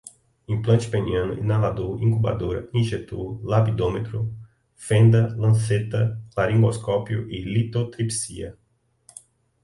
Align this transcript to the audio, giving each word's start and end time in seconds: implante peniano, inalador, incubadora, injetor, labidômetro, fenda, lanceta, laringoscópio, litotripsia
implante 0.53 0.87
peniano, 0.93 1.33
inalador, 1.41 1.89
incubadora, 2.05 2.61
injetor, 2.79 3.27
labidômetro, 3.51 4.21
fenda, 4.87 5.21
lanceta, 5.43 6.01
laringoscópio, 6.37 7.19
litotripsia 7.53 8.49